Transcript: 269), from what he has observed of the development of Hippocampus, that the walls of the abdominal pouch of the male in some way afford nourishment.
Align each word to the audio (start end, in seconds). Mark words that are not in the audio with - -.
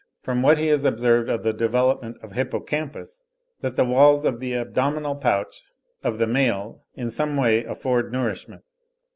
269), 0.23 0.23
from 0.23 0.41
what 0.41 0.57
he 0.57 0.67
has 0.71 0.83
observed 0.83 1.29
of 1.29 1.43
the 1.43 1.53
development 1.53 2.17
of 2.23 2.31
Hippocampus, 2.31 3.21
that 3.59 3.75
the 3.75 3.85
walls 3.85 4.25
of 4.25 4.39
the 4.39 4.53
abdominal 4.55 5.15
pouch 5.15 5.61
of 6.03 6.17
the 6.17 6.25
male 6.25 6.81
in 6.95 7.11
some 7.11 7.37
way 7.37 7.63
afford 7.63 8.11
nourishment. 8.11 8.63